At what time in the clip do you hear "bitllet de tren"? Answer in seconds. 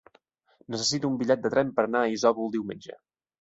1.19-1.69